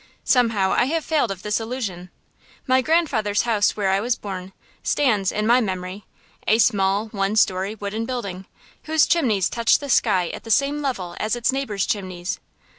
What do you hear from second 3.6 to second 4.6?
where I was born,